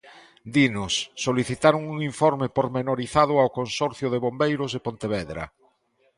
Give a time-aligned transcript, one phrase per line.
[0.55, 0.93] Dinos:
[1.25, 5.43] solicitaron un informe pormenorizado ao Consorcio de Bombeiros de Pontevedra.